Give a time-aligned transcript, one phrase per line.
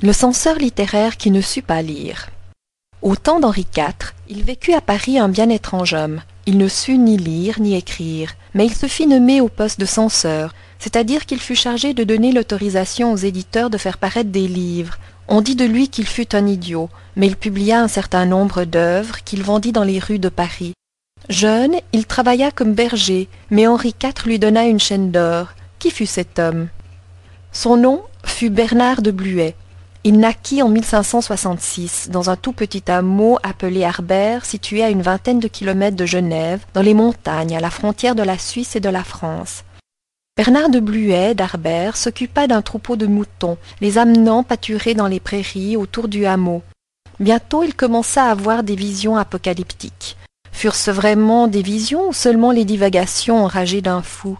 [0.00, 2.30] Le censeur littéraire qui ne sut pas lire.
[3.02, 6.22] Au temps d'Henri IV, il vécut à Paris un bien étrange homme.
[6.46, 9.84] Il ne sut ni lire ni écrire, mais il se fit nommer au poste de
[9.84, 14.96] censeur, c'est-à-dire qu'il fut chargé de donner l'autorisation aux éditeurs de faire paraître des livres.
[15.28, 19.22] On dit de lui qu'il fut un idiot, mais il publia un certain nombre d'œuvres
[19.24, 20.72] qu'il vendit dans les rues de Paris.
[21.28, 25.48] Jeune, il travailla comme berger, mais Henri IV lui donna une chaîne d'or.
[25.78, 26.68] Qui fut cet homme?
[27.52, 29.54] Son nom fut Bernard de Bluet.
[30.04, 35.38] Il naquit en 1566 dans un tout petit hameau appelé Harbert, situé à une vingtaine
[35.38, 38.88] de kilomètres de Genève, dans les montagnes, à la frontière de la Suisse et de
[38.88, 39.62] la France.
[40.36, 45.76] Bernard de Bluet d'Harbert s'occupa d'un troupeau de moutons, les amenant pâturer dans les prairies
[45.76, 46.62] autour du hameau.
[47.20, 50.16] Bientôt il commença à avoir des visions apocalyptiques.
[50.50, 54.36] Furent-ce vraiment des visions ou seulement les divagations enragées d'un fou?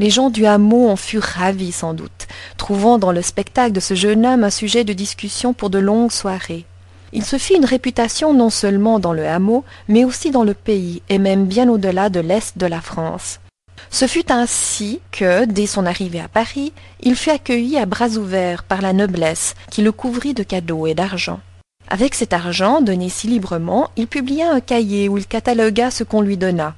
[0.00, 3.94] Les gens du hameau en furent ravis sans doute, trouvant dans le spectacle de ce
[3.94, 6.64] jeune homme un sujet de discussion pour de longues soirées.
[7.12, 11.02] Il se fit une réputation non seulement dans le hameau, mais aussi dans le pays,
[11.10, 13.40] et même bien au-delà de l'Est de la France.
[13.90, 16.72] Ce fut ainsi que, dès son arrivée à Paris,
[17.02, 20.94] il fut accueilli à bras ouverts par la noblesse, qui le couvrit de cadeaux et
[20.94, 21.40] d'argent.
[21.88, 26.22] Avec cet argent, donné si librement, il publia un cahier où il catalogua ce qu'on
[26.22, 26.74] lui donna.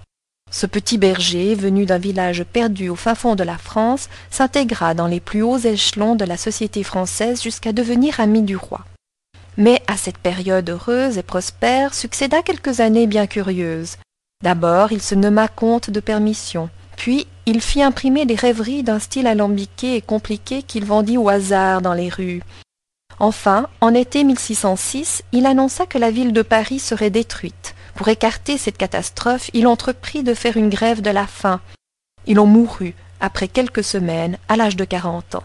[0.53, 5.06] Ce petit berger, venu d'un village perdu au fin fond de la France, s'intégra dans
[5.06, 8.84] les plus hauts échelons de la société française jusqu'à devenir ami du roi.
[9.56, 13.97] Mais à cette période heureuse et prospère succéda quelques années bien curieuses.
[14.42, 19.27] D'abord, il se nomma comte de permission, puis il fit imprimer des rêveries d'un style
[19.27, 22.42] alambiqué et compliqué qu'il vendit au hasard dans les rues.
[23.19, 28.58] Enfin, en été 1606, il annonça que la ville de Paris serait détruite, pour écarter
[28.58, 31.60] cette catastrophe, il entreprit de faire une grève de la faim.
[32.26, 35.44] Il en mourut après quelques semaines, à l'âge de quarante ans.